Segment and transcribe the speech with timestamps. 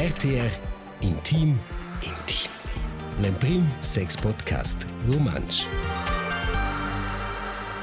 [0.00, 0.48] RTR
[1.02, 1.58] Intim
[2.00, 2.50] Intim.
[3.20, 5.66] L'Emprim Sex Podcast Romansch.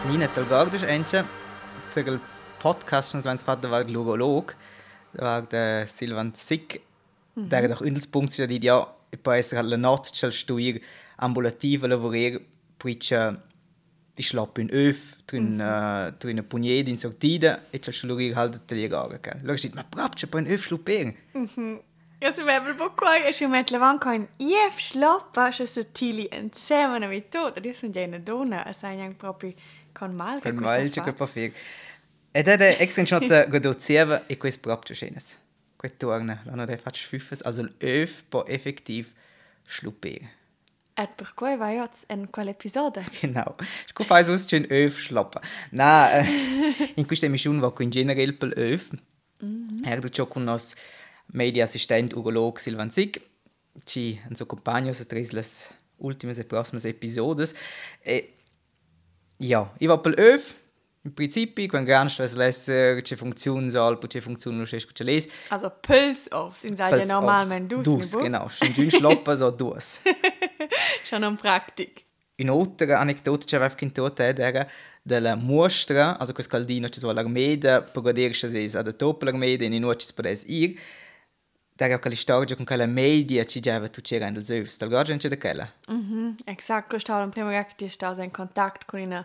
[0.09, 1.23] Nina Talgardisch ence
[1.93, 2.19] del
[2.57, 4.55] podcast som svens fatto var logolog.
[5.13, 6.79] Var det Silvan Sick.
[7.35, 8.81] Der er doch Undelspunkt sia di ja
[9.11, 10.81] e poi essere la notte c'è stuir
[11.17, 12.41] ambulativa lavorer
[12.77, 13.37] pritcha
[14.15, 18.75] i schlapp in öf trin uh, trin pugned in sortida e c'è stuir halt de
[18.75, 19.37] legare ka.
[19.43, 21.13] Lo steht ma proprio poi in öf schlupperen.
[21.33, 21.77] Ja,
[22.35, 24.27] så väl på kvar är ju med ett levankoin.
[24.37, 27.63] Jef sloppa så så tili en semana vi tot.
[27.63, 28.63] Det är sån jävla dona.
[28.63, 29.53] Alltså jag proprio
[29.93, 30.41] con mal.
[30.41, 31.53] Con mal c'è quel po' fig.
[32.33, 35.37] Ed è extra shot godocieva e questo proprio schenes.
[35.77, 39.13] Quet torna, l'hanno dei fatch fünfes, also l'öf po effektiv
[39.67, 40.29] schlupperen.
[40.97, 43.03] Et per cui vai jetzt in quell'episodio.
[43.21, 43.55] Genau.
[43.85, 45.41] Scu fais us c'è öf schloppa.
[45.69, 46.09] Na,
[46.95, 48.89] in questa emissione va in generale per öf.
[49.85, 50.73] Er do con nos
[51.33, 53.21] media assistent urolog Silvan Sig.
[53.85, 57.53] Ci en suo compagno se tres las ultimas e proximas episodes.
[58.03, 58.33] E
[59.37, 60.55] ja, i va per öf.
[61.07, 65.27] In principi, quan gran stress lesser, c'è funzione sol, c'è funzione non c'è c'è les.
[65.49, 67.87] Also Puls auf sind ja Pels normalmente aufs.
[67.87, 67.97] dus.
[67.97, 68.49] Dus, ne, genau.
[68.49, 70.01] Schon dünn schloppa so dus.
[71.07, 72.03] Schon um Praktik.
[72.35, 74.67] Inoltre, anekdote c'è aveva in tutta era
[75.01, 80.11] della mostra, also questo caldino c'è l'armeda, per godere se ad top l'armeda in noce
[80.13, 80.77] per es ir.
[81.77, 85.19] Da era quella storia con quella media ci giava tu c'era nel zeus, dal gorgen
[85.19, 85.71] c'è da quella.
[85.87, 86.89] Mhm, exakt.
[86.89, 89.23] Du stau im primo Recht, die stau in Kontakt con una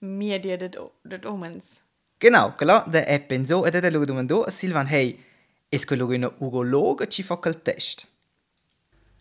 [0.00, 1.80] media det omens.
[2.18, 5.24] Genau, quella da è penso e da lo domandò a Silvan, hey,
[5.68, 8.08] es quello che un urologo ci fa quel test?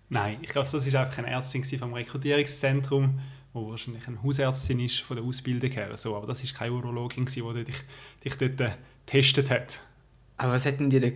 [0.07, 3.19] Nein, ich glaube, das war einfach eine Ärztin vom Rekrutierungszentrum,
[3.53, 5.95] wo wahrscheinlich eine Hausärztin ist von der Ausbildung her.
[5.95, 7.83] So, aber das war keine Urologin, die dich,
[8.23, 8.71] dich dort äh,
[9.05, 9.79] getestet hat.
[10.37, 11.15] Aber was hätten die da, äh,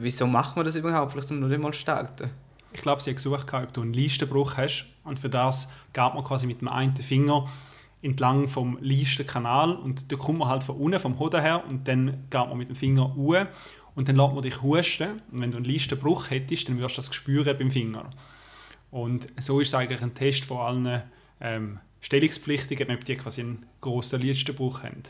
[0.00, 1.12] wieso machen wir das überhaupt?
[1.12, 2.30] Vielleicht nur nicht mal starten.
[2.72, 4.86] Ich glaube, sie hat gesucht, ob du einen Leistenbruch hast.
[5.04, 7.48] Und für das geht man quasi mit dem einen Finger
[8.00, 9.72] entlang vom Leistenkanal.
[9.72, 11.62] Und da kommt man halt von unten, vom Hoden her.
[11.68, 13.46] Und dann geht man mit dem Finger hoch.
[13.94, 15.20] Und dann lässt man dich husten.
[15.30, 18.10] Und wenn du einen Leistenbruch hättest, dann wirst du das spüren beim Finger.
[18.90, 21.02] Und so ist es eigentlich ein Test von allen
[21.40, 25.02] ähm, Stellungspflichtigen, ob die quasi einen grossen Leistenbruch haben.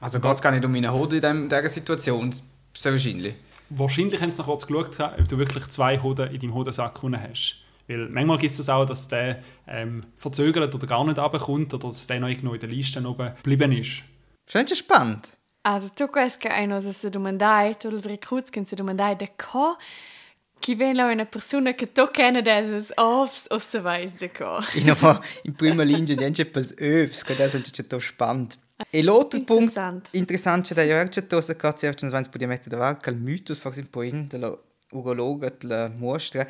[0.00, 2.34] Also geht es gar nicht um meine Hoden in dieser Situation,
[2.76, 3.34] sehr wahrscheinlich.
[3.68, 7.56] Wahrscheinlich haben sie noch kurz geschaut, ob du wirklich zwei Hoden in deinem Hodensack hast.
[7.88, 11.88] Weil manchmal gibt es das auch, dass der ähm, verzögert oder gar nicht runterkommt oder
[11.88, 14.02] dass der noch irgendwo in der Liste oben geblieben ist.
[14.48, 15.28] Scheint ja spannend.
[15.62, 19.28] Also tu quest che hai nos se domandai, tu els recruits che se domandai de
[19.36, 19.76] co
[20.60, 24.60] chi ven la una persona che tu kenne des offs o se vais de co.
[25.44, 28.56] In, prima linea niente pels övs, che das è tutto spannend.
[28.90, 30.08] L'altro punto Interessant.
[30.12, 33.88] interessante da c'è tosa cazzo ci vanno podia mettere da che il mythos fa un
[33.88, 34.54] po' in della
[34.90, 36.46] urologa della mostra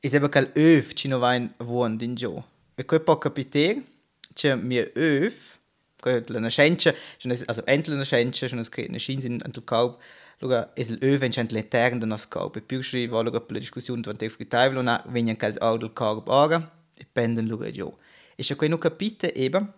[0.00, 2.46] è che l'öv ci non va in vuon in gio.
[2.74, 3.82] E quel po' capire
[4.32, 5.34] c'è mio öv
[5.96, 6.94] che la scienza,
[7.46, 10.00] also einzelne scienza, sono scritte scienze in il corpo
[10.38, 12.58] Luga, es il öv encent l'intern da nas corpo.
[12.58, 15.78] E più si va luga per la discussione durante il tavolo, na vengono casi ora
[15.78, 16.58] del corpo ora
[16.94, 17.98] e pendono luga gio.
[18.34, 19.72] E se quello capite eben,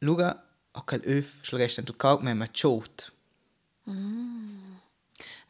[0.00, 3.12] luga, a quel öv schlecht il corpo, ma ma ciot.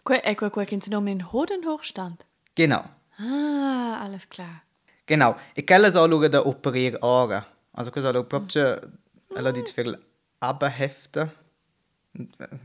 [0.04, 2.24] Que e que que che se nomen Hoden hochstand.
[2.54, 2.84] Genau.
[3.18, 4.62] Ah, alles klar.
[5.06, 5.36] Genau.
[5.54, 7.44] E quella sa luga da operir ora.
[7.72, 8.78] Also cosa lo proprio
[9.36, 9.98] alla dit für
[10.38, 11.30] abhefte.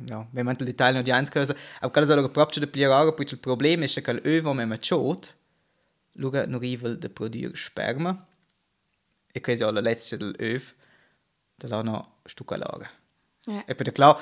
[0.05, 2.89] Ja, wenn man il dettaglio di eins cosa, aber quella sa luga proprio da plier
[2.89, 5.35] ora, perché il problema è che quel öv ma ma ciot,
[6.13, 8.27] luga non rivel da produrre sperma.
[9.31, 10.73] E questo è la letzte del öv,
[11.55, 12.89] da la no stucca lara.
[13.45, 13.63] Ja.
[13.67, 14.17] E per klar,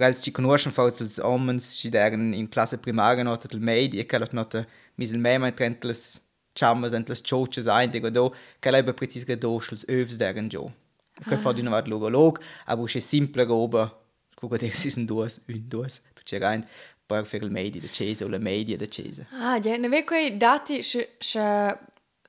[0.00, 4.06] als ci conoscono forse els homens ci deren in classe primaria nota del medi e
[4.06, 4.66] che lot nota
[4.96, 6.20] misel mema trent les
[6.52, 10.72] chamas ent les choches ein do che lei precis che do schls övs deren jo.
[11.28, 13.90] Che fa di una vat logolog, aber usche simple roba,
[14.34, 16.66] gucca des is un duas, un duas, tu c'è rein,
[17.06, 19.26] per fer il medi de cese o la media de cese.
[19.30, 20.82] Ah, ja, ne ve quei dati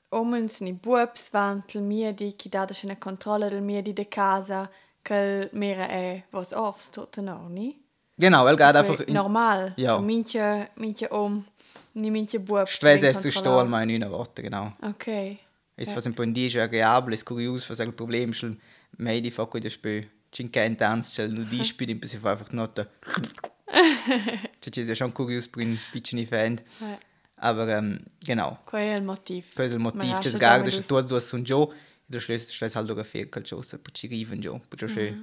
[0.10, 4.70] omens ni buobs vantel miedi chi data che ne controlla del miedi de casa
[5.02, 7.86] che mera è was offs tot no, ni?
[8.20, 9.74] Genau, weil gerade einfach Quei normal.
[9.78, 10.00] Ja.
[10.00, 11.46] Minche minche om
[11.94, 12.74] ni minche buobs.
[12.74, 14.74] Stwese es zu stol mein in Worte, genau.
[14.82, 15.40] Okay.
[15.76, 18.58] Es fa un po' indice agreabile, es curios, fa il problem schel
[18.98, 20.04] medi fa quei de spö.
[20.32, 22.88] Cinque intans schel nu di spü in si fa einfach nota.
[24.60, 26.60] Ci ci schon curios per un piccini fan.
[26.80, 26.98] Ja.
[27.40, 28.60] Aber ähm, genau.
[28.66, 29.54] Quei è il motiv.
[29.54, 32.12] Questo è il motivo, Ma c'è lascia garda, dare c'è tu due sun giù, e
[32.12, 35.16] tu schlessi schlessi halt ora fer calciosa, per ci riven giù, per c'è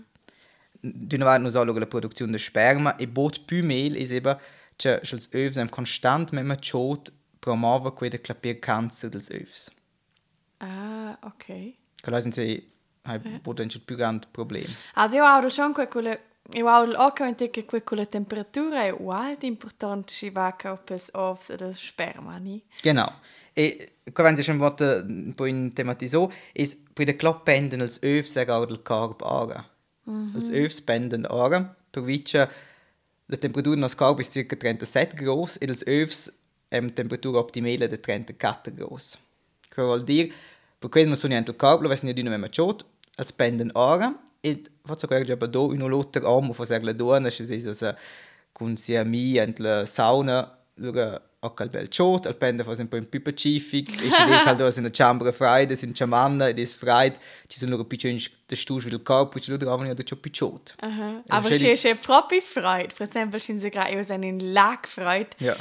[0.80, 4.36] D'una volta non solo la produzione di sperma e bot più mehl è eben
[4.76, 9.70] c'è els övs em constant memma chot promuova quella clapir cancer dels övs.
[10.58, 11.46] Ah, ok.
[11.46, 12.70] Che la sind se
[13.02, 14.66] hai potenzial più grande problem.
[14.94, 16.18] Also io ho schon quella
[16.52, 21.10] io ho anche in te che quella temperatura è uguale importante si va che pels
[21.14, 22.62] ovs e del sperma, ni?
[22.82, 23.10] Genau.
[23.54, 28.36] E quando schon vota un po' in tematiso, is per de club penden els övs
[28.36, 29.64] egar del carb ara.
[30.10, 30.36] Mm -hmm.
[30.36, 32.50] Els övs penden ara, per vice
[33.26, 36.30] la temperatura nos carb is circa 37 gros e els övs
[36.68, 39.16] em temperatura optimale de 34 gros.
[39.68, 40.30] Che vuol dire,
[40.78, 42.50] per questo non sono niente il carb, lo vesni di una
[43.16, 44.12] els penden ara,
[44.44, 47.74] e faccio che già do in un lotter amo fa ser la donna, se si
[47.74, 47.96] sa
[48.52, 52.98] con sia mi ent la sauna, lura auch al bel chot, al pende fa sempre
[52.98, 56.74] un più pacific, e se des halt in der chambra frei, des in chamanna, des
[56.74, 57.12] frei,
[57.48, 57.96] ci sono lura più
[58.46, 60.74] de stus vil corpo, ci lura avano da ciò più chot.
[61.28, 62.92] Aber sie ist ja proprio freut.
[62.92, 65.34] For esempio, sind sie gerade über seinen Lack freut.
[65.38, 65.56] Ja.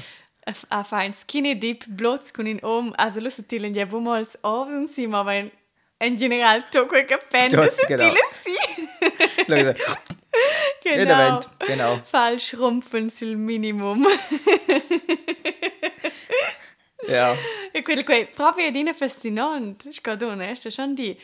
[0.67, 4.87] A fa ein skinny dip blots con in om, also lo sottilen ja bumals ovsen
[4.89, 5.51] si, ma wenn
[6.01, 7.69] in general to quel Tot, genau.
[7.69, 8.57] sottilen si.
[9.47, 9.73] Lura,
[10.83, 11.01] genau.
[11.01, 11.99] Event, genau.
[12.03, 14.05] Fall schrumpfen sul Minimum.
[17.07, 17.35] ja.
[17.71, 21.17] E quello che proprio è fascinante, scodo onesto, sono di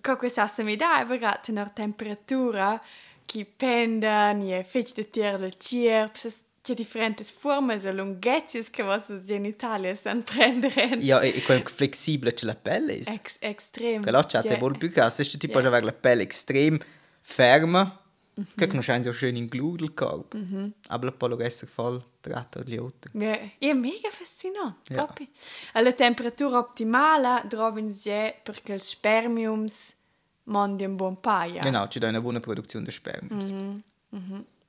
[0.00, 2.80] che questa mi dà è perché una temperatura
[3.26, 8.82] che pende, ni è fece di terra del tier, c'è differenti forme e lunghezze che
[8.82, 10.96] vostre genitali sanno prendere.
[10.98, 13.08] Ja, e, e quel flexibile c'è la pelle is.
[13.08, 14.02] Ex extrem.
[14.02, 15.68] Che là c'è te vol più gas, se tipo yeah.
[15.68, 16.78] avere la pelle extrem
[17.22, 18.00] ferma,
[18.56, 20.36] che conoscenza auch schön in gludo il corpo.
[20.88, 23.08] Aber poi lo resta voll tratto di otto.
[23.12, 25.04] Ja, è mega fascinante, Ja.
[25.04, 25.28] proprio.
[25.72, 29.94] Alla temperatura ottimale troven sie perché il spermiums
[30.44, 31.60] mandi un buon paia.
[31.60, 33.36] Genau, c'è da una buona produzione di sperma.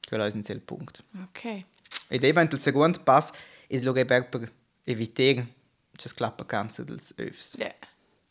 [0.07, 1.03] Quello è il punto.
[1.23, 1.63] Ok.
[2.09, 3.33] Ed eben il secondo passo
[3.67, 4.51] è lo che per
[4.83, 5.47] evitare
[5.95, 7.55] che sclappa cancer dels övs.
[7.57, 7.73] Ja.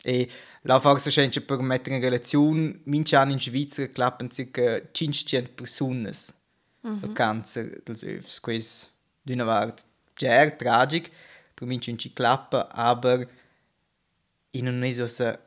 [0.03, 0.29] E
[0.63, 6.11] la forza c'è per mettere in relazione, minci anni in Svizzera clappen circa 500 persone
[6.83, 8.41] il cancer dels övs.
[8.41, 8.89] Questo
[9.23, 9.83] di una parte
[10.15, 11.11] già tragic,
[11.55, 13.29] per minci in ci clappa, aber
[14.51, 15.39] in un mese se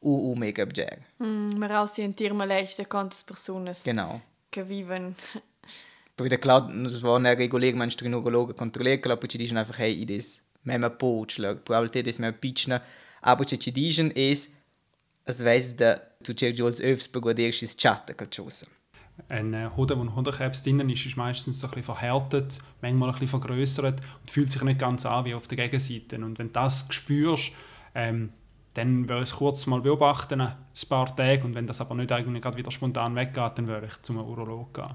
[0.00, 0.96] u u mega già.
[1.22, 4.20] Mm, ma raus sentir mal leicht quantas personas Genau.
[4.50, 5.14] che viven.
[6.14, 10.90] Perché klar, das war eine reguläre Menstruologen kontrollieren, aber ci dicono einfach, hey, das mema
[10.90, 12.82] poč, la probabilità des mema pična,
[13.20, 14.50] aber ci ci dicono es,
[15.24, 18.66] es weiß da, tu cerchi als öfs per guardare schis chatta calciosa.
[19.28, 23.08] Ein äh, Hoden, wo ein Hodenkrebs drin ist, ist meistens so ein bisschen verhärtet, manchmal
[23.08, 26.16] ein bisschen vergrößert und fühlt sich nicht ganz an wie auf der Gegenseite.
[26.16, 27.50] Und wenn du das spürst,
[27.94, 28.32] ähm,
[28.74, 30.54] dann würde ich es kurz mal beobachten, ein
[30.88, 31.44] paar Tage.
[31.44, 34.72] Und wenn das aber nicht eigentlich gerade wieder spontan weggeht, dann würde ich zum Urolog
[34.72, 34.94] gehen.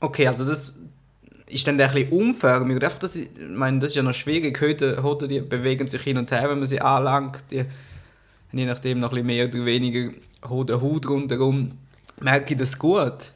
[0.00, 0.78] Okay, also das
[1.50, 2.76] ist dann ein bisschen unförmig.
[2.76, 4.60] Und einfach, das, ich meine, das ist ja noch schwierig.
[4.60, 7.42] Heute, heute die bewegen sich hin und her, wenn man sie anlangt.
[7.50, 7.64] Die,
[8.52, 10.12] je nachdem noch ein bisschen mehr oder weniger
[10.48, 11.70] Hoden Haut rundherum.
[12.20, 13.32] Merke ich das gut?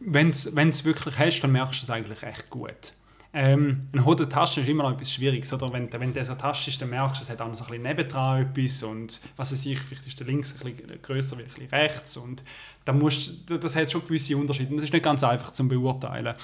[0.00, 2.92] Wenn du es wirklich hast, dann merkst du es eigentlich echt gut.
[3.36, 5.52] Ähm, eine Hodentasche ist immer noch etwas Schwieriges.
[5.52, 5.72] Oder?
[5.72, 7.70] Wenn, wenn das eine Tasche ist, dann merkst du, es hat auch noch so ein
[7.70, 8.82] bisschen nebendran etwas.
[8.84, 12.16] Und was weiß ich, vielleicht ist der links ein bisschen grösser wie rechts.
[12.16, 12.44] Und
[12.84, 14.74] da musst, das hat schon gewisse Unterschiede.
[14.76, 16.34] Das ist nicht ganz einfach zu beurteilen.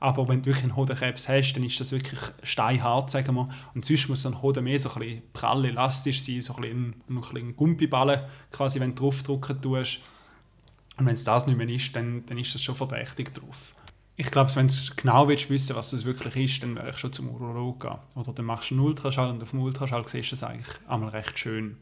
[0.00, 3.48] Aber wenn du wirklich einen Hodenkrebs hast, dann ist das wirklich steinhart, sagen wir.
[3.74, 6.62] Und sonst muss so ein Hoden mehr so ein bisschen prall elastisch sein, so ein
[6.62, 8.20] bisschen, ein, ein bisschen
[8.50, 10.00] quasi, wenn du draufdrücken tust.
[10.96, 13.74] Und wenn es das nicht mehr ist, dann, dann ist das schon verdächtig drauf.
[14.16, 17.12] Ich glaube, wenn du genau willst wissen, was das wirklich ist, dann wäre ich schon
[17.12, 17.98] zum Urolog gehen.
[18.14, 21.08] Oder dann machst du einen Ultraschall und auf dem Ultraschall siehst du es eigentlich einmal
[21.08, 21.78] recht schön.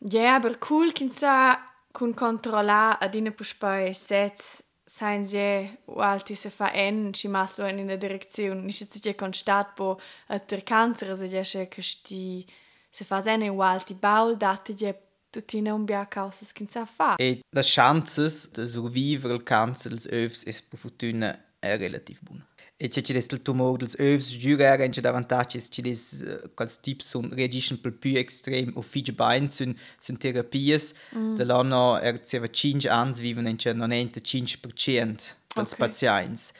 [0.00, 1.58] Ja, aber cool che sa
[1.92, 7.96] con controllare ad in puspai sets sein sie alti se fa en ci in una
[7.96, 10.00] direzione nicht jetzt ja constat po
[10.48, 12.46] der cancer se ja che sti
[12.90, 14.94] se fa sene alti baul dati ja
[15.30, 20.06] tutti non bia causa che sa fa E le chances de survivere il cancer dels
[20.06, 22.46] övs es per fortuna è relativ buona.
[22.80, 27.08] E c'è c'è del tumor dels övs giurare in c'è d'avantages c'è des quals tips
[27.08, 31.34] sun reagiscono per più extrem o fige bain sun sun terapies mm.
[31.34, 35.76] de l'anno er c'è 5 ans viven in c'è non ente 5% dels Ok.
[35.76, 36.52] pazients.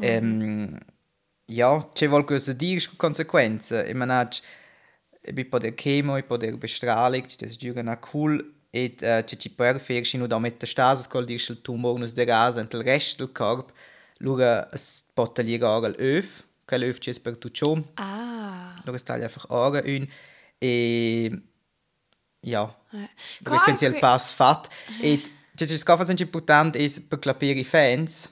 [0.00, 0.78] Ehm,
[1.46, 3.86] ja, c'è qualcosa dire con conseguenze.
[3.86, 4.42] E manage
[5.32, 8.54] bi poder chemo e poder bestrahlung, das ist ja cool.
[8.74, 12.24] Et uh, ci ci per fer no da metastasis qual dir il tumor nus de
[12.24, 13.70] gas ent il rest del corp.
[14.72, 17.76] Es pot tagliare al öf, quel öf c'è per tu ciò.
[17.96, 18.74] ah.
[18.84, 19.46] Lura es taglia einfach
[19.84, 20.06] un
[20.58, 21.30] e
[22.40, 24.68] ja, che il pass fat.
[25.54, 28.28] C'è scofa sempre importante è per capire i fans.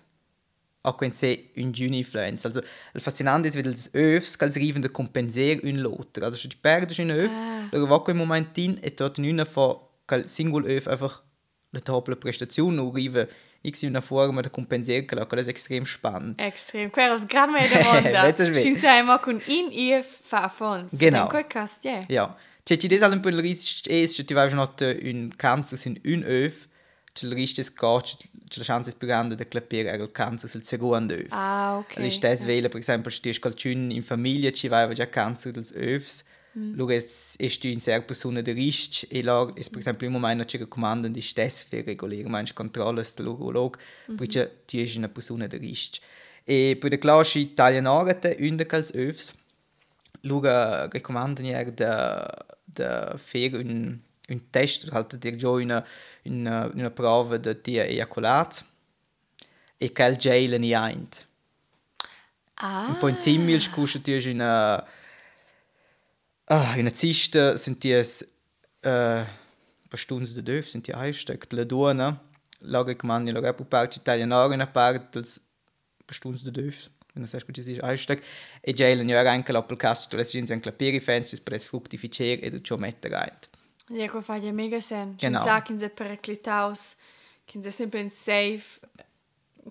[1.12, 2.46] Sie in Juni influenza.
[2.48, 2.62] Also,
[2.94, 6.24] il fascinante è vedere le övs che arrivano a compensare un l'altro.
[6.24, 7.86] Also, die perdi un öv, Ah.
[7.86, 11.22] va quel momentin e dort in una fa che il singolo öv einfach
[11.70, 13.26] la doppia prestazione arriva
[13.62, 16.40] in una forma da compensare che è extrem spannend.
[16.40, 16.90] Extrem.
[16.90, 18.34] Quella è gran Mal.
[18.34, 20.96] Schiin sei immer con in ihr Fafons.
[20.96, 21.28] Genau.
[21.28, 22.02] Quel cast, ja.
[22.08, 22.36] Ja.
[22.62, 26.66] C'è ci des il rischio è se ti vai not un cancer in un öv,
[27.12, 27.70] c'è il rischio che
[28.48, 31.26] c'è la chance grande di clapire il cancer sul secondo öv.
[31.30, 31.96] Ah, ok.
[31.98, 36.24] Ist das wählen, per esempio, du schön in Familie, ci vai già cancer dels övs,
[36.56, 36.74] mm.
[36.74, 40.44] Luego es ist in sehr persona de risc e la es per esempio im momento
[40.44, 44.16] ci raccomandano di stes per regolare manche controllo del urolog, mm -hmm.
[44.16, 45.98] perché ti è una persona de risc.
[46.44, 49.34] E per de classe italianare unde cals övs,
[50.22, 55.84] Luego raccomandano ja da da fer un un test halt dir già una
[56.24, 58.64] una una prova de tia ejaculat
[59.78, 61.26] e cal jail ni eint.
[62.54, 62.86] Ah.
[62.88, 64.84] Un po' in simil scusa ti una
[66.50, 68.04] ah, una zista sind die äh,
[68.82, 72.20] paar Stunden de döf sind die eingesteckt la duona
[72.60, 75.40] la recommandi la repu part italianare una part dels
[76.06, 78.24] paar Stunden de döf wenn das gut ist eingesteckt
[78.62, 82.50] e jailen ja anche la cast tu lessi in claperi fans is pres fructificer e
[82.50, 83.50] du ciò mettere rein
[83.90, 85.16] Ja, ko fa ja mega sen.
[85.18, 85.40] Genau.
[85.40, 85.44] Genau.
[85.44, 86.96] Sa kin se periclitaus,
[87.46, 88.78] kin se sempre in safe,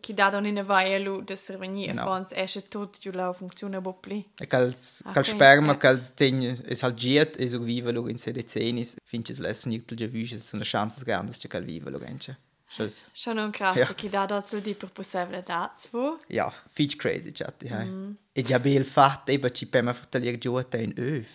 [0.01, 2.03] ki da don in a vaia lu de serveni e Genau.
[2.05, 4.23] fons esce tot giù la funzione bopli.
[4.39, 4.73] e cal
[5.05, 8.43] Ah, cal ok, sperma cal tegn es halt giet e so vive lo in sede
[8.45, 12.37] cenis finches lessen nicht già viges una chance grandes che cal vive lo gence
[12.71, 13.03] Schluss.
[13.13, 13.93] Schon un krass, Ja.
[13.95, 16.17] ki da dort di per possibile da zwo.
[16.27, 17.87] Ja, fitch crazy, chatti, hai.
[17.87, 18.11] Mm.
[18.31, 21.25] E già bel fatto, e ci per me fratellir giù a te in öv.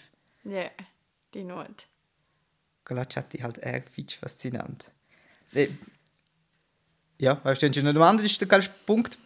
[0.43, 0.71] Ja,
[1.31, 1.89] di not.
[2.85, 4.93] Quella chatti halt er fitch faszinant.
[5.55, 5.77] E...
[7.25, 9.17] Ja, weißt du, eine Domanda ist der kalsch Punkt.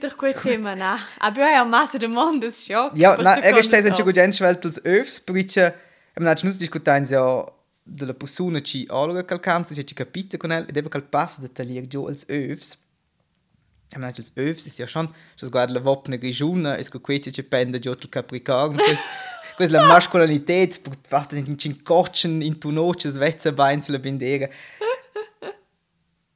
[0.00, 0.98] Ter quel tema na.
[1.18, 2.90] Aber ja, massa de mondes schon.
[2.94, 5.72] Ja, na, er sta sen ci gens welt als övs, perché
[6.16, 7.46] am nach nus discutain ja
[7.82, 11.86] della persona ci allora calcanza, ci capite con el, ed eva cal pass de taglier
[11.88, 12.76] giù als övs.
[13.94, 17.42] Am nach als övs ist ja schon, das guarda la vopne grigiuna, es quece ci
[17.42, 19.04] pende giù il capricorn, quest
[19.56, 24.48] questa la mascolinität, per in cin cocchen in tu noches vezza beins la bindera.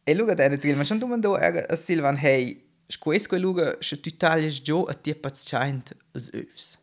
[0.07, 4.11] E luga dene tril, ma schon domando era a Silvan, hey, squesco luga, se tu
[4.11, 6.79] taglies giù a tie paz scheint als övs.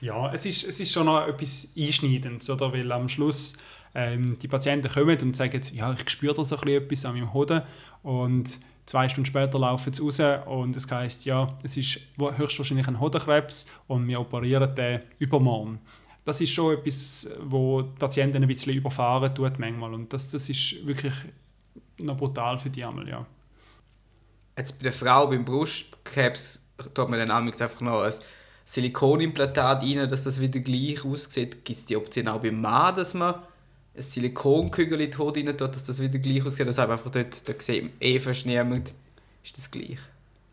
[0.00, 2.72] Ja, es ist, es ist schon noch etwas Einschneidendes, oder?
[2.72, 3.56] Weil am Schluss
[3.94, 7.62] ähm, die Patienten kommen und sagen, ja, ich spüre da so etwas an meinem Hoden
[8.02, 13.00] und zwei Stunden später laufen sie raus und es heisst, ja, es ist höchstwahrscheinlich ein
[13.00, 15.80] Hodenkrebs und wir operieren den übermorgen.
[16.24, 20.48] Das ist schon etwas, wo die Patienten ein bisschen überfahren tut manchmal und das, das
[20.48, 21.14] ist wirklich
[21.98, 23.26] noch brutal für die einmal, ja.
[24.56, 26.60] Jetzt bei der Frau beim Brustkrebs
[26.94, 28.12] tut man dann einfach noch ein
[28.64, 31.64] Silikonimplantat rein, dass das wieder gleich aussieht.
[31.64, 35.46] Gibt es die Option auch beim Mann, dass man ein Silikonkügel in die Haut rein
[35.46, 36.66] tut, dass das wieder gleich aussieht?
[36.66, 38.92] Das einfach dort, da sieht man eh fast niemand,
[39.42, 39.98] ist das gleich.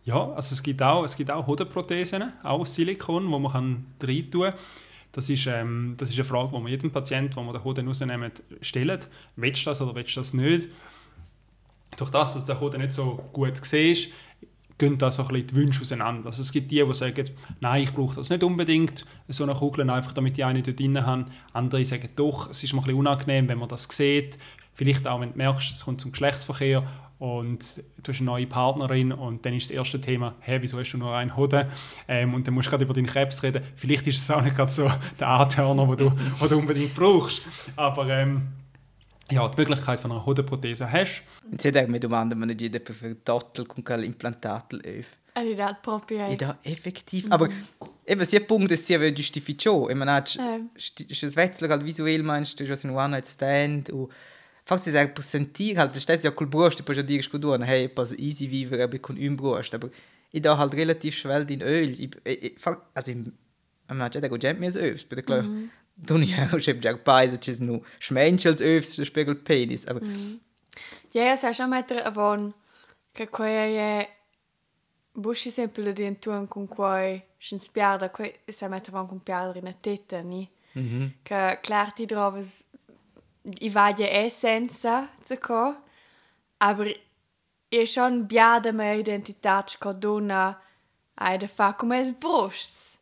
[0.05, 3.86] Ja, also es gibt auch, es gibt auch Hodenprothesen, auch aus Silikon, wo man kann
[4.01, 4.53] rein tun kann.
[5.12, 7.88] Das ist, ähm, das ist eine Frage, die man jedem Patienten, wo man den Hoden
[7.88, 8.31] rausnehmen,
[8.62, 9.08] stellt.
[9.36, 10.69] Willst du das oder willst du das nicht?
[11.98, 14.10] Durch das, dass der Hoden nicht so gut siehst,
[14.79, 16.27] gehen da so die Wünsche auseinander.
[16.27, 17.29] Also es gibt die, die sagen,
[17.60, 21.05] nein, ich brauche das nicht unbedingt, so eine Kugel, einfach damit ich eine dort drin
[21.05, 21.25] habe.
[21.53, 24.39] Andere sagen, doch, es ist mir unangenehm, wenn man das sieht.
[24.74, 26.84] Vielleicht auch, wenn du merkst, es kommt zum Geschlechtsverkehr
[27.19, 30.93] und du hast eine neue Partnerin und dann ist das erste Thema, hey, wieso hast
[30.93, 31.65] du nur einen Hoden?
[32.08, 33.62] Ähm, und dann musst du gerade über deinen Krebs reden.
[33.75, 37.41] Vielleicht ist es auch nicht gerade so der Antörner, den du, den du unbedingt brauchst.
[37.75, 38.48] Aber ähm,
[39.31, 42.93] ja, die Möglichkeit von einer Hodenprothese hast, Und sie denken, wir domanden, man nicht per
[42.93, 45.07] für Tottel con cal implantatel öv.
[45.33, 46.27] Ani dat proprio.
[46.27, 47.25] E da effektiv.
[47.29, 47.50] Aber
[48.05, 49.89] eben, sie Punkt ist, sie justifizieren.
[49.89, 50.59] Ich meine, Ja.
[50.75, 54.12] ist das Wetzler halt visuell, meinst du, du hast einen One-Night-Stand und
[54.65, 57.65] Fakt ist, er sentir halt, das steht ja cool Brust, du kannst ja dir gut
[57.65, 59.89] hey, pass easy vivere, aber ich kann im Brust, aber
[60.31, 61.89] ich da halt relativ schwer in Öl.
[61.89, 62.55] Ich, ich, ich,
[62.93, 63.12] also,
[63.88, 65.43] am ja, der geht mir als Öfs, bei der klar.
[66.06, 69.86] Du nicht, ich habe ja beide, das ist nur Schmensch als Öfs, der spiegelt Penis,
[69.86, 70.01] aber
[71.12, 72.53] Ja, ja, sai schon mettere avon
[73.12, 74.10] che quei è
[75.12, 79.68] busci sempre lo dientuan con quei sin spiarda quei sai mettere avon con piadra in
[79.68, 80.48] a tetta ni
[81.24, 82.63] che klar ti droves
[83.60, 85.82] i vaje essenza zuko
[86.60, 86.96] aber
[87.68, 90.62] è schon biada me identitat sco donna
[91.15, 92.98] ai de fa come es brusts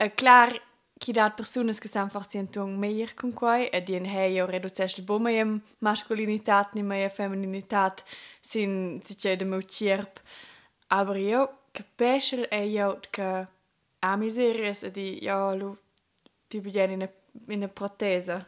[0.00, 0.52] Uh, klar,
[0.98, 5.18] ki dat personas que san farcientung meir con quai, e dien hei o reducesle bo
[5.18, 8.04] meiem masculinitat ni meia femininitat
[8.40, 10.20] sin si c'è de meu cierp.
[10.88, 13.46] Aber io capisce è io che
[14.00, 15.76] a miseria e di ja lu
[16.48, 17.08] più bene in
[17.46, 18.46] una protesa.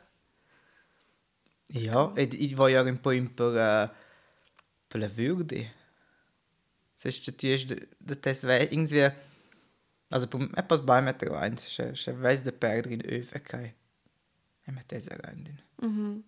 [1.72, 3.88] Ja, ich, ich war ja ein po' per, uh,
[4.88, 5.66] per la Würde.
[6.96, 7.68] Das ist natürlich,
[8.00, 9.10] das wäre irgendwie,
[10.10, 10.26] also
[10.56, 13.74] etwas bei mir rein, ich weiß der Perder in Öfe, okay.
[14.66, 15.60] Ich möchte das rein.
[15.80, 16.24] Mhm.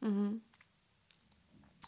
[0.00, 0.42] Mhm.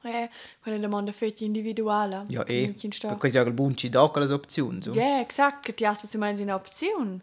[0.04, 0.28] Eh,
[0.60, 2.26] quella domanda fatta individuale.
[2.28, 4.82] Ja, eh, perché si ha il buon ci dà quelle opzioni.
[4.82, 4.92] So.
[4.92, 7.22] Ja, exakt, ti hast du meinst eine Option.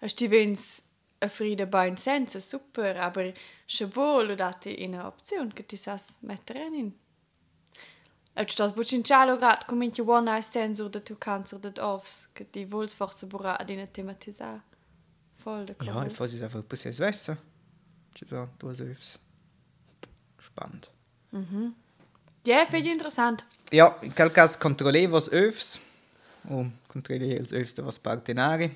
[0.00, 0.82] Es ti vens
[1.20, 3.32] a frida bei senza super, aber
[3.66, 6.92] schon wohl dati in eine Option che ti sas mettere in.
[8.38, 12.44] Et stas bucin cialo grad cominci one night stands oder tu cancer dat offs che
[12.50, 14.62] ti vols forse bura ad in tematisa.
[15.42, 17.36] Voll de Ja, ich fasse es einfach ein bisschen Wasser.
[18.14, 19.18] Ci sono due Öfs.
[20.38, 20.90] Spannend.
[21.30, 21.74] Mhm.
[22.46, 23.44] Ja, finde ich interessant.
[23.72, 25.80] Ja, in quel caso controllevo was Öfs.
[26.48, 28.70] O controllevo els Öfs da was partenari.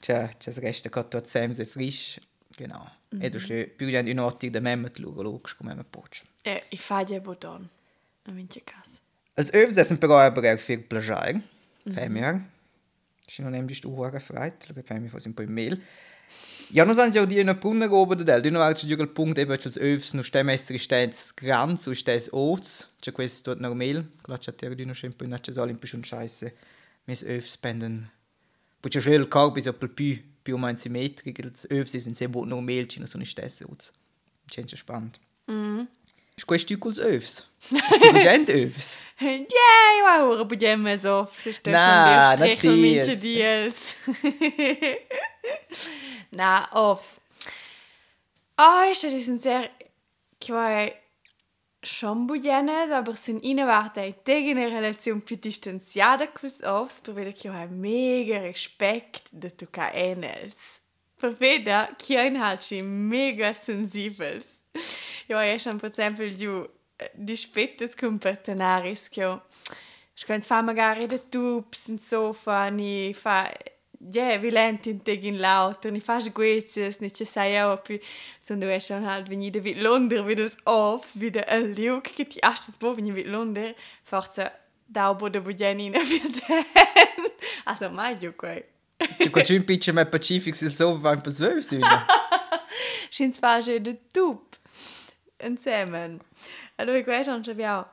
[0.00, 2.18] c'è c'è il resto che tu sempre frisch.
[2.56, 2.88] Genau.
[3.14, 3.24] -hmm.
[3.24, 6.22] E tu schlö più di un ottig da memma tu logisch come me poch.
[6.44, 7.70] Eh, ich fai ja bodon.
[8.24, 9.00] A minche cas.
[9.34, 11.34] Als Öfs dessen però aber auch viel plagiare.
[11.34, 11.42] Mm
[11.84, 11.94] -hmm.
[11.94, 12.40] Femmier.
[13.26, 15.82] Ich non nem di stu hora freit, che fai mi fosse un po' in mail.
[16.70, 19.76] Ja, non sanno di una punna roba del, di una c'è il punto eben als
[19.76, 24.84] Öfs no stemessere stens ganz und stes ots, c'è questo tot normal, glacia ter di
[24.84, 26.54] no sempre na c'è sal in più scheiße.
[27.04, 28.10] Mis Öfs penden.
[28.80, 32.46] Poi c'è il corpo is appel più più mein symmetrisch, als Öfs sind sehr gut
[32.46, 33.92] normal, c'è so ne stes ots.
[34.46, 35.18] C'è spannend.
[35.46, 35.88] Mhm.
[36.36, 37.48] Ist questo cools Öfs?
[37.70, 38.98] Ist gent Öfs?
[39.20, 43.20] Ja, ich war ora budemme so, so sto Na, schon na minche ties.
[43.20, 43.96] diels.
[46.32, 47.20] Na, offs.
[48.56, 49.70] Ah, ist das sind sehr
[50.40, 50.94] che
[51.82, 57.68] schon bugenes, aber sind innerwarte e tegene relazione più distanziata quels offs, vedere che ho
[57.70, 58.40] mega
[59.30, 60.80] de tu ca enels.
[61.16, 64.63] Per vedere che ein halt mega sensibels.
[65.28, 66.68] Jo, ja schon per esempio giù
[67.14, 69.40] di spettes con partenaris che
[70.16, 73.50] Ich kann zwar magari de tubs und sofa, ni fa
[74.12, 77.98] ja, vi lenti in tegin lauter, ni fas guezies, ni ci sai auch più,
[78.40, 82.24] so du hast schon halt, wenn ich wieder London wieder das Offs, wieder ein che
[82.28, 84.52] ti hast das Bo, wenn ich wieder London, forse
[84.86, 86.64] da bo de bugenina für den.
[87.64, 88.62] Also, mai giù quei.
[89.18, 91.84] C'è qua c'è un piccio me Pacific sil so va un po' zwölf sind.
[93.14, 94.56] Schins war schon de tub.
[95.38, 96.18] Insieme.
[96.76, 97.86] Allora, weiß schon wie auch.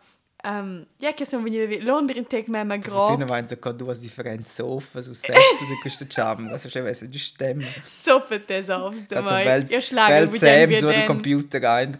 [0.43, 3.71] Um, ja, che sono venuti a Londra in teg me ma Tu vain so ca
[3.71, 7.63] duas differents sofas o sessi su questa charm, was c'è vesse di stemma.
[8.01, 9.43] Zoppet das auf, du Ganz mei.
[9.43, 11.05] bel Io schlago bel bugen Sam wir so den.
[11.05, 11.95] Computer rein.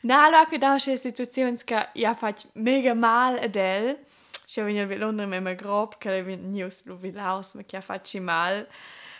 [0.00, 3.98] Na, allora che da c'è situazione che ja fac mega mal ad el.
[4.46, 7.82] C'è venuto a Londra me ma grob, che le news lo vi laus, ma che
[7.82, 8.66] facci mal.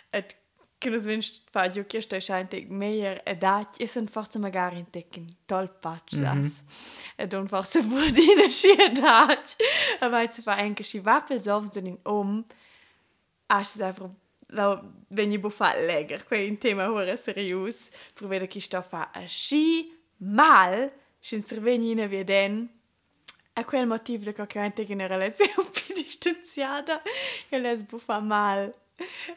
[0.09, 0.35] Et
[0.79, 4.89] che nos vinst fa io che sto scheint mehr edat, e sind forse magari in
[4.89, 6.63] tecken toll patch das.
[7.15, 9.55] E don forse budine schi edat.
[9.99, 12.45] Aber es fa anche schi wappel so in um.
[13.47, 14.09] Ach, es einfach
[14.49, 19.09] la wenn ich bufa leger, quei un tema ora serius, per vedere chi sto fa
[19.13, 22.69] a schi mal, sin servenina wie den.
[23.53, 27.01] A quel motivo da che anche in relazione più distanziata,
[27.49, 28.71] e les bufa mal.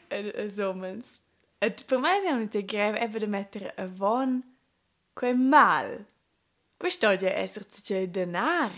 [0.09, 1.20] E somens.
[1.62, 4.42] Et per me se non te greve ebbe de mettere a von
[5.12, 6.07] quel mal.
[6.77, 8.70] Questo oggi è esserci c'è denar.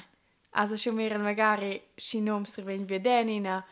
[0.51, 3.65] Also schon mehr magari si nom serven via denina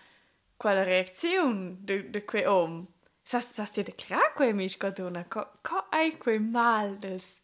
[0.57, 2.87] quella reazione de, de quel om.
[3.23, 7.41] Sas, sas ti declara quel miscadona, co, co ai quel mal des...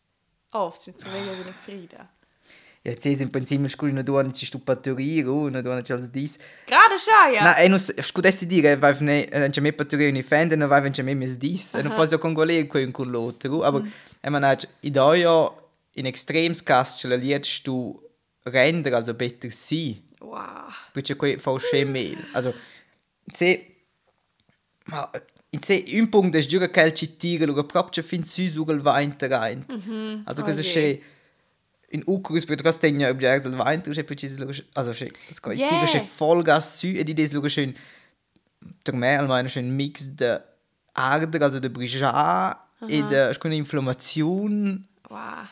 [0.53, 2.16] Oft sind sie wieder Frieda.
[2.87, 6.11] Jetzt sind im Prinzip scu na duana ci stu patturir, o na duana ci als
[6.11, 6.39] dis.
[6.67, 7.43] Gerade schon, ja.
[7.43, 10.91] Na, e non scudessi dire, vai ne, non c'è me patturir ni fende, non vai
[10.91, 13.83] c'è me mes dis, e non posso congolare quei con l'altro, aber
[14.21, 15.53] e man hat i da ja
[15.95, 17.95] in extrems cast ce la liet stu
[18.45, 20.05] render also better si.
[20.21, 20.67] Wow.
[20.93, 22.19] perché quei fa uscire mail.
[22.33, 22.55] Also,
[23.33, 23.77] se
[24.87, 25.11] ma
[25.51, 28.81] in se un punto es giura che ci tira lo proprio fin su su il
[28.81, 29.65] vento rein.
[30.25, 31.15] Also Oh questo je.
[31.97, 34.27] In Ucrus per das tegna ob ja il vento c'è poi ci
[34.75, 35.85] also das geht Yeah.
[35.85, 37.75] c'è Vollgas su e di des lo schön
[38.85, 40.31] der mehr almeno schön mix de
[40.93, 42.57] Arder also de Brijat
[42.89, 45.47] e de schon Inflammation Wow.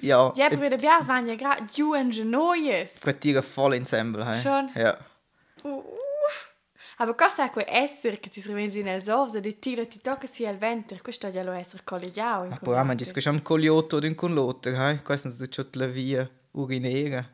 [0.00, 2.90] ja Ja, per vedere bias van ja gerade ju ingenoies.
[3.00, 4.24] Quei tira voll ensemble?
[4.42, 4.70] Schon?
[4.74, 4.96] Ja.
[5.62, 6.07] Uff.
[7.00, 10.50] Aber cosa è quel essere che ti scrivesi nel sovso di tira ti tocca sia
[10.50, 12.44] il ventre, questo già lo essere collegiato.
[12.44, 12.94] in Ma quel poi ma modo.
[12.94, 15.02] dice che con l'otto o con l'otto, eh?
[15.02, 17.26] Questo è tutto la via urinera.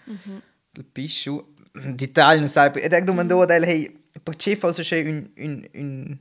[0.72, 1.55] Il piscio.
[1.94, 6.18] d'Italia non sai ed ec domandò del hey perché fa so c'è un un un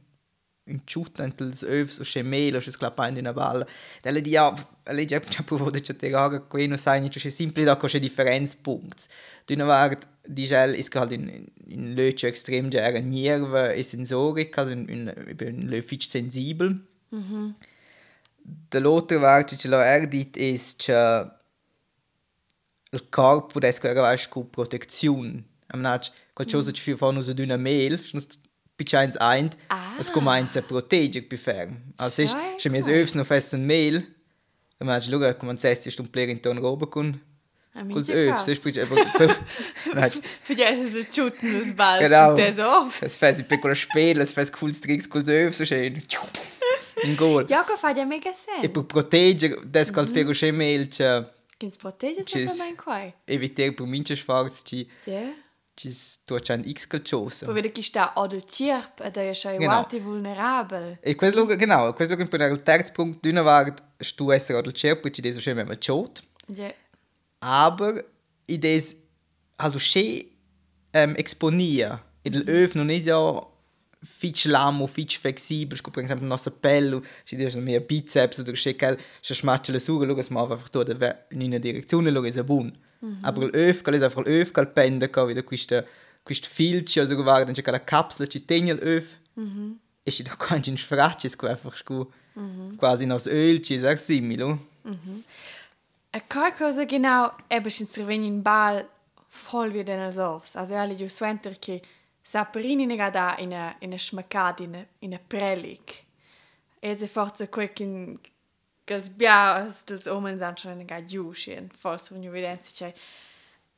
[0.65, 3.65] un ciuta entre els övs o c'è melo c'è sclappa in una balla
[4.01, 4.51] delle di ja
[4.85, 7.99] lei già già provo de c'è teraga qui non sai niente c'è simpli da c'è
[7.99, 9.07] differenz punkt
[9.45, 14.71] d'una vart di gel is halt in in löche extrem gera nerve e sensorik also
[14.71, 16.79] in in sensibel.
[17.09, 17.55] Mhm.
[18.69, 21.25] De l'altra vart c'è la erdit is c'è
[22.91, 26.73] il corpo des che era scu protezione am nach qualcosa mm.
[26.73, 27.99] ci fa uso d'una mail
[28.75, 29.95] pichins ein Ah.
[29.99, 31.77] es comincia a proteger più ferm.
[31.97, 34.05] Also ist Schau schon mir övs no fessen mail
[34.79, 36.41] am nach luga come se ist un player in
[37.73, 38.47] ton roba con Ah, cos minchia övs krass.
[38.47, 38.95] ist più aber
[39.95, 41.99] nach Für die ist es Schuten das Ball.
[41.99, 42.35] Genau.
[42.35, 42.87] Der so.
[43.05, 46.01] es fes ein piccolo spiel es fes cool tricks cos övs so schön
[47.03, 48.71] in goal Ja, che fa ja mega e sen.
[48.71, 51.25] per proteger des calt fego che mail c'è
[51.59, 52.49] Gins protegge Tschüss.
[52.51, 53.13] sempre mein Koi.
[53.25, 54.15] eviter per mince
[55.05, 55.33] Ja.
[55.75, 55.89] ci
[56.25, 59.57] tu c'è un x calciosa Poi vede che sta o del cirp ed è schon
[59.57, 59.71] Genau.
[59.77, 60.97] alti vulnerabel.
[61.01, 65.09] E questo genau, questo luogo per il terzo punto d'una vart stu essere al cerpo
[65.09, 66.71] ci deso sceme ma ciot, Ja.
[67.43, 68.03] Aber
[68.47, 68.95] i des
[69.57, 70.25] also sche
[70.93, 73.19] ähm, exponia ed il öf non es ja
[74.03, 78.75] fitch lamo, fitch flexibel, sco per esempio nostra pelle, ci deso mehr biceps oder sche
[78.75, 82.71] kel, sche schmatche le suga, luogo ma einfach da in una direzione, luogo es bun.
[83.21, 85.83] Aber il öf, kel es einfach il öf kel pende ka wieder quista
[86.23, 89.17] quist filci, also guarda, c'è quella capsula ci tegna l'öf.
[90.03, 92.11] e ci da quando in sfracci sco einfach sco
[92.75, 94.67] quasi nos öl ci sehr similo.
[94.85, 94.89] E
[96.21, 98.87] kai cosa genau wenig in Ball
[99.29, 100.55] voll wie den als aufs.
[100.55, 101.81] Also alle ju suenter che
[102.21, 106.05] saperini nega da in a in a schmackad in a in a prelig.
[106.79, 108.19] E se forza quel che
[108.85, 112.93] gas biaus dels omen san schon nega ju schien voll so in evidenza c'è.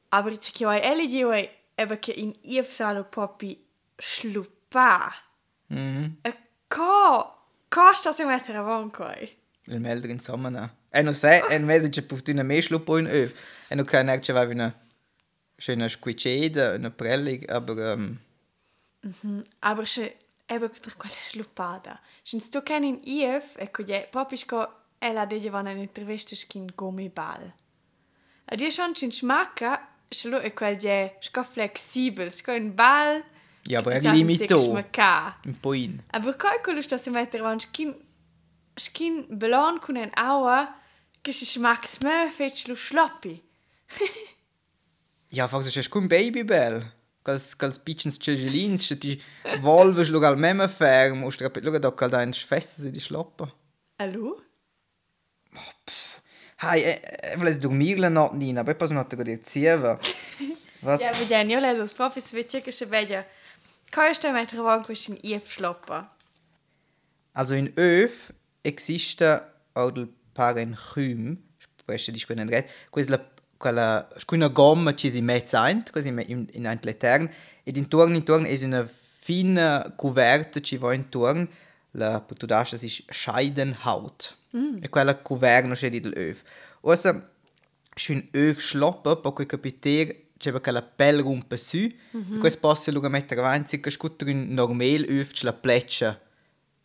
[0.09, 1.31] Aber ich che oi alle ju
[1.77, 3.57] eben che in if salo popi
[3.97, 5.13] schlupa.
[5.67, 6.17] Mhm.
[6.21, 6.33] E
[6.67, 7.33] co
[7.69, 9.37] costa se mettere avon coi.
[9.67, 10.69] Il melder in sommer na.
[10.91, 13.33] E no se, en mese c'è pufti una meslo po in öf.
[13.69, 14.73] E no kann er c'è va una
[15.57, 18.19] schöne squiceda, una prellig, aber ähm,
[19.59, 20.15] Aber se
[20.47, 21.99] eben per quella schlupada.
[22.23, 24.67] Sin sto ken in IF e co je papisco
[24.99, 27.53] ela de van en intervista skin gummiball.
[28.45, 29.79] A die schon sin schmacka,
[30.11, 33.23] schlo e quel je sco flexibel, sco in ball.
[33.67, 35.37] ja, aber er sich schmacka.
[35.45, 36.01] Un po in.
[36.11, 37.59] Aber calcolo sta se metter van
[38.77, 40.75] skin belon kun en aua
[41.21, 43.41] che si schmacks me fetch lo schloppi.
[45.29, 46.83] Ja, faktisch ist kein Babybell.
[47.25, 49.21] Kals kals pichens cegelins, c'è ti
[49.59, 53.51] volves lo al meme ferm, o strapet lo da cal da in fesse di schloppa.
[53.97, 54.43] Allo?
[56.57, 59.99] Hai, e voles dormir la not nina, poi pas not dir zieva.
[60.81, 61.01] Was?
[61.01, 63.27] Ja, vediamo, io leso proprio se vecchia che se vede.
[63.89, 66.15] Kai sta mettere van questo in IF schloppa.
[67.33, 68.31] Also in Öf
[68.65, 69.41] existe
[69.73, 71.37] auch il parenchym,
[71.85, 73.19] questo di quella red, quella
[73.57, 77.29] quella una gomma ci si mezza eint, così in in ein letern
[77.63, 81.47] ed intorno intorno è una fine coverta ci va intorno
[81.91, 84.37] la potudascia si Scheidenhaut.
[84.55, 84.77] Mm.
[84.81, 86.43] E quella coverno c'è di l'öf.
[86.81, 87.31] Ossa
[87.95, 92.39] schön öf schloppa, po quei capiter c'è quella pelle rompe su, mm -hmm.
[92.39, 96.19] questo posso luga mettere avanti, che scutter un normal öf la pleccia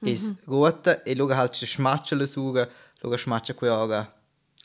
[0.03, 2.69] is rota e luga halt c'è schmatcha la suga,
[3.17, 4.09] schmatcha quei ora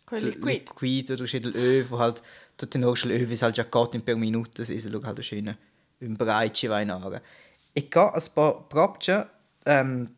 [0.06, 1.10] Quello liquid.
[1.12, 2.22] oder c'è l'öf, wo halt
[2.56, 5.24] tot den Hochschel öf is halt già cotto in per minuta, es is luga halt
[5.24, 5.56] schön
[6.00, 7.22] un breitche vai ora.
[7.74, 9.30] E ca as pa propcia
[9.66, 10.16] ähm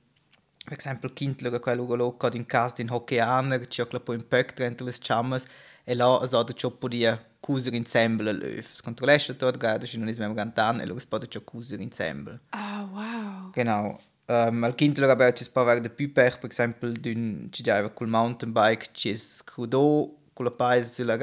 [0.65, 4.27] per esempio kind luga quel luga loca in casa din hockeyaner, c'è quella po in
[4.27, 5.45] pöck dentro les chammas
[5.85, 8.73] e là as ada c'ho po dia cuser ensemble l'öf.
[8.73, 12.41] Es controllesce tot gerade, non is mem gantan e luga spada c'ho cuser ensemble.
[12.51, 13.51] Ah, wow.
[13.53, 13.97] Genau.
[14.29, 18.89] Um, abbiamo ci spavare de più per, per esempio, d'un ci dava col mountain bike,
[18.91, 21.15] ci scrudo con la paese sulla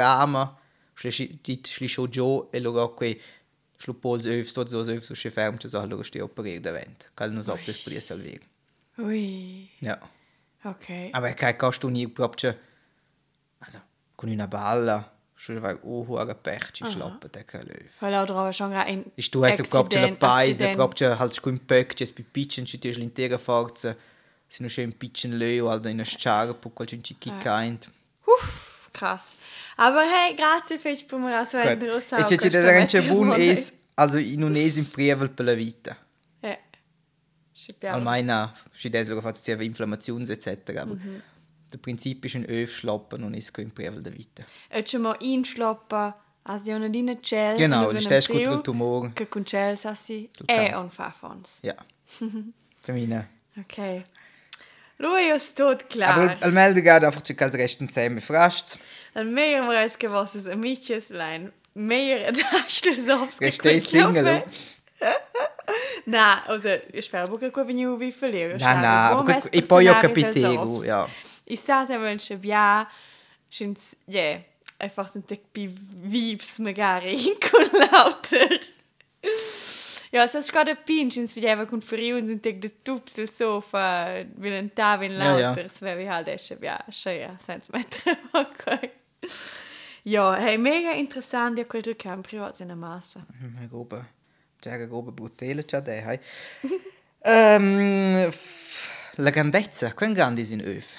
[1.42, 3.20] dit schli scho jo e lugar qui
[3.76, 7.10] schlu pols öf sto so öf so ferm ci so lugar sti operier davent.
[7.14, 8.40] Cal non so per poter salvare.
[8.96, 9.68] Ui.
[9.80, 9.98] Ja.
[10.62, 11.10] Okay.
[11.12, 12.56] Aber kein costo nie proprio
[13.58, 13.82] also
[14.14, 15.13] con una balla,
[15.60, 18.00] vai oh hoga pech ci schlappa de kein löf.
[18.00, 20.76] Weil auch drauf schon ein essa proprio la Accident- paese, accident.
[20.76, 23.94] proprio halt scu in pöck, ci più piccin, ci tieš l'intera forza.
[24.46, 27.90] Si non c'è un piccin leo, alda in a sciara, pu qual ci chicca eint.
[28.24, 29.34] Uff, krass.
[29.76, 31.88] Aber hey, grazie für die Pumera, so ein Gut.
[31.90, 32.18] Rosa.
[32.18, 35.54] E ci ci da rence bun es, also in un es in prevel per la
[35.54, 35.96] vita.
[36.40, 36.56] Ja.
[37.52, 37.94] Ci piace.
[37.94, 40.46] Almeina, si des lo fatto sia inflammazioni etc.
[40.76, 40.96] Aber
[41.74, 44.44] der Prinzip ist ein Öf schlappen und ist kein prevel der vita.
[44.70, 46.14] E ci mo inschloppa
[46.46, 47.56] Also, ja, nicht in Gel.
[47.56, 49.10] Genau, und das ist das gut für Tumor.
[49.14, 50.82] Che con Gel sassi Sul e cazzo.
[50.82, 51.58] un fafons.
[51.62, 51.74] Ja.
[52.82, 53.26] Für mich nicht.
[53.58, 54.04] Ok.
[54.98, 56.14] Lui ist tot klar.
[56.14, 58.78] Aber al melder geht einfach zu als Resten zusammen frascht.
[59.14, 61.50] Al mehr war es gewusst, amiches Lein.
[61.72, 63.40] Mehr Taschelsofs.
[63.40, 64.42] Restei Single.
[66.04, 68.58] Na, also, ich spero buca qua veniu vi verliere.
[68.58, 71.08] Na, gut, e poi ho capito, ja.
[71.46, 72.88] Ich sa se vel che bia,
[73.50, 74.40] schins, ja,
[74.78, 78.60] einfach sind dick bi vivs magari con lauter.
[80.12, 84.24] Ja, se sco da pin, schins videva con feriun sind dick de tups sul sofa,
[84.38, 85.48] vilen ta vin Ja, ja.
[85.48, 88.90] lauter, sve vi halt esche bia, schea, sens mettere, okay.
[90.04, 93.24] Ja, hey, mega interessant, ja, quel du kann privat in der Masse.
[93.58, 94.04] Eine grobe,
[94.66, 96.18] eine grobe brutale c'ha de, hai.
[98.30, 100.96] F- la grandezza, quanto grandi sono öf?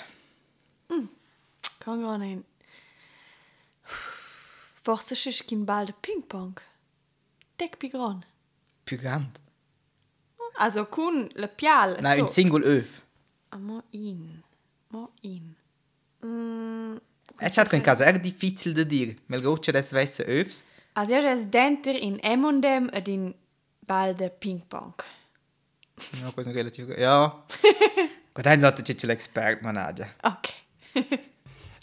[1.86, 2.43] Kan gar nicht.
[3.84, 6.60] Forse ist kein Ball de Ping-Pong.
[7.58, 8.26] Gran.
[8.86, 9.39] Più grande?
[10.58, 11.98] Also kun le pial.
[12.02, 13.02] Nein, un single öf.
[13.58, 14.43] Mo in.
[14.89, 15.56] Mo in.
[16.24, 16.98] Mm,
[17.39, 19.17] E c'ha in casa, è difficile da dire.
[19.28, 20.63] Mel goccia des vesse öfs.
[20.93, 23.36] also er ist denter in M&M ed in
[23.82, 25.04] Ball de Ping-Pong.
[26.21, 26.93] Ja, questo è relativo.
[26.93, 27.43] Ja.
[28.34, 30.08] Gut, dann sollte ich l'expert manager.
[30.24, 31.30] Okay.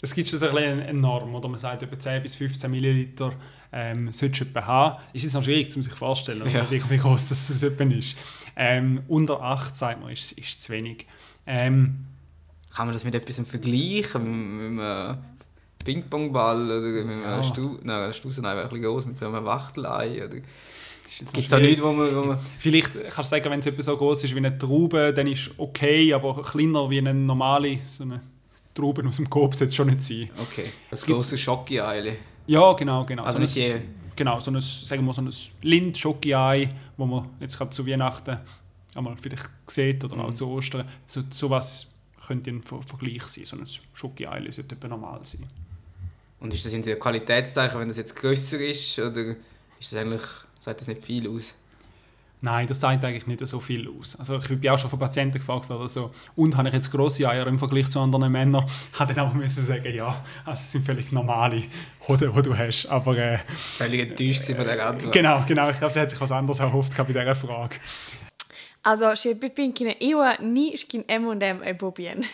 [0.03, 3.31] Es gibt schon so ein eine Norm, oder man sagt, etwa 10 bis 15 Milliliter
[3.71, 5.01] ähm, du etwa haben.
[5.13, 6.69] Ist jetzt noch schwierig, um sich vorzustellen, Ja.
[6.69, 8.17] wie, wie groß das, das ist.
[8.57, 11.07] Ähm, unter 8, sagt man, ist, ist zu wenig.
[11.47, 11.99] Ähm,
[12.75, 14.23] Kann man das mit etwas vergleichen?
[14.57, 15.17] Mit, mit einem
[15.85, 17.41] Ping-Pong-Ball oder mit einem Ja.
[17.41, 17.79] Strauß?
[17.83, 20.17] Nein, ein Strauß ist einfach ein bisschen groß, mit so einem Wachtelei.
[20.17, 20.35] Oder...
[20.35, 20.45] Gibt
[21.07, 21.61] es da schwierig.
[21.61, 22.13] nichts, wo man...
[22.13, 22.39] Wo man...
[22.59, 26.13] Vielleicht kannst du sagen, wenn es so groß ist wie eine Traube, dann ist okay,
[26.13, 28.21] aber kleiner wie eine normale, so eine
[28.73, 30.29] Traube aus dem Kopf es schon nicht sein.
[30.41, 30.65] Okay.
[30.89, 32.17] Das große Schocki-Eile.
[32.47, 33.23] Ja, genau, genau.
[33.23, 35.29] Also so nicht ein, genau, so ein, sagen wir so ein
[35.61, 38.37] lind schoki ei wo man jetzt gerade zu Weihnachten
[38.95, 40.21] einmal vielleicht sieht oder Mhm.
[40.21, 40.87] auch zu Ostern.
[41.05, 41.87] So, sowas
[42.27, 43.45] könnte ein Ver Vergleich sein.
[43.45, 45.45] So ein schoki ei sollte normal sein.
[46.39, 48.99] Und ist das in ein Qualitätszeichen, wenn das jetzt grösser ist?
[48.99, 49.35] Oder
[49.79, 50.21] ist das eigentlich...
[50.59, 51.55] Sagt das nicht viel aus?
[52.43, 54.17] Nein, das sagt eigentlich nicht so viel aus.
[54.19, 57.25] Also ich bin auch schon von Patienten gefragt worden, so, und habe ich jetzt grosse
[57.25, 58.65] Eier im Vergleich zu anderen Männern?
[58.99, 61.63] Habe dann aber müssen sagen, ja, also es sind völlig normale
[62.05, 62.87] Hoden, die du hast.
[62.87, 63.37] Aber äh,
[63.77, 65.13] Völlig enttäuscht gewesen von der Antwort.
[65.13, 67.77] genau, genau, ich glaube, sie hat sich was anderes erhofft bei dieser Frage.
[68.81, 72.25] Also, si bi pinkine iwa ni skin M&M e bobien.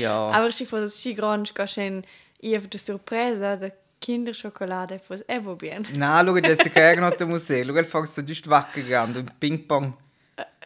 [0.00, 0.30] Ja.
[0.32, 2.04] Aber si fos si gran ska sen
[2.40, 3.72] iwa de sorpresa de
[4.04, 5.86] Kinderschokolade fos e bobien.
[5.96, 7.66] Nein, schau, Jessica Ergnot muss sehen.
[7.66, 9.94] Schau, einfach so just wacker grande und Ping-Pong.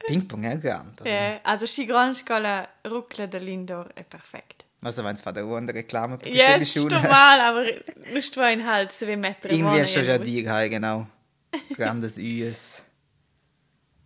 [0.06, 1.08] Ping-Pong è grande.
[1.08, 1.66] Ja, also
[2.14, 4.66] ska la ruckle de Lindor e perfekt.
[4.80, 7.64] Also wenn es von der Runde Reklame Ja, es ist normal, aber
[8.12, 9.50] nicht war ein so wie Meter.
[9.50, 11.06] Irgendwie du schon dir, hei, genau.
[11.76, 12.84] Grandes Ües.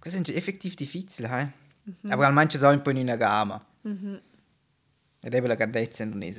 [0.02, 1.48] Das sind effektiv difficili, hei.
[2.10, 3.64] Aber al manche sono un po' in una gama.
[5.22, 6.32] Ed è la grandezza non è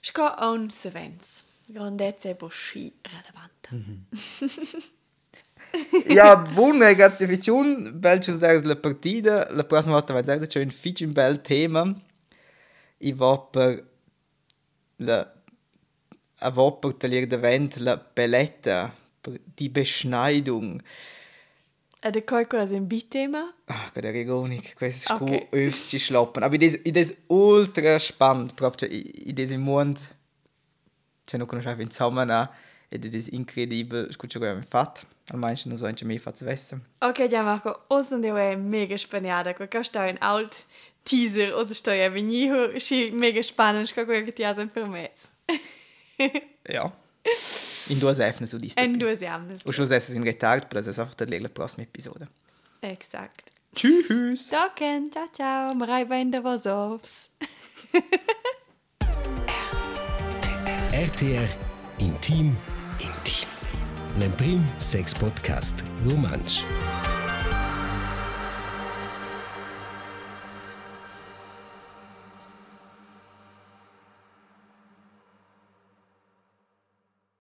[0.00, 0.02] rilevante.
[0.02, 1.44] Ska on sevens.
[1.66, 3.68] Grandezza e bosci relevant.
[6.08, 8.54] ja, buon ragazzi, ficiun, bel ci usare
[9.50, 11.94] la prossima volta vai dire c'è un fici un bel tema.
[12.98, 13.88] I va per
[14.96, 15.34] la
[16.42, 20.82] a va per tagliare davant la belletta, per die Beschneidung.
[22.02, 23.54] E de coi quella in bitema?
[23.66, 25.22] Ah, quella regonik, questo è Ok.
[25.22, 25.48] okay.
[25.50, 26.42] öfst schlappen.
[26.42, 29.98] Aber das ist ultra spannend, proprio in diesem Mond.
[31.26, 32.48] C'è non conoscevo in Sommer,
[32.88, 35.02] ed è incredibile, scusa come mi fatto.
[35.32, 36.84] Al meisten so ein mehr fatto wissen.
[37.00, 39.54] Ok, ja, Marco, os und eu é mega spaniada.
[39.54, 40.64] Qual que está em alt
[41.04, 45.28] teaser, ou estou a venir, si mega spannend, qual que ti has en permets.
[46.66, 46.92] Ja.
[47.88, 48.80] In due Säfne so liste.
[48.80, 49.64] En duas jammes.
[49.64, 52.28] Und schon essen in Retard, aber das ist einfach der prossima Episode.
[52.80, 53.52] Exakt.
[53.74, 54.50] Tschüss!
[54.50, 57.30] Docken, ciao ciao, Marei bei in der Wasovs.
[60.92, 61.48] RTR
[61.98, 62.56] Intim
[62.98, 63.48] Intim.
[64.18, 66.64] L'Emprim Sex Podcast Romansch.